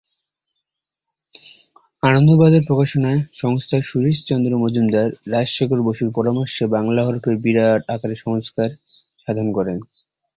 আনন্দবাজার 2.03 2.67
প্রকাশনা 2.67 3.11
সংস্থার 3.33 3.83
সুরেশচন্দ্র 3.83 4.51
মজুমদার 4.57 5.09
রাজশেখর 5.33 5.79
বসুর 5.87 6.09
পরামর্শে 6.17 6.63
বাংলা 6.75 7.01
হরফের 7.03 7.35
বিরাট 7.43 7.81
আকারের 7.87 8.19
সংস্কার 8.25 8.69
সাধন 9.23 9.47
করেন। 9.57 9.77